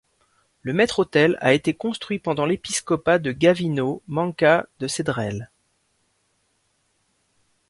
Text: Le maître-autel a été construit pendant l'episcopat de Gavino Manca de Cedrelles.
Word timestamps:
Le 0.63 0.73
maître-autel 0.73 1.37
a 1.41 1.53
été 1.53 1.75
construit 1.75 2.17
pendant 2.17 2.47
l'episcopat 2.47 3.19
de 3.19 3.31
Gavino 3.31 4.01
Manca 4.07 4.65
de 4.79 4.87
Cedrelles. 4.87 5.51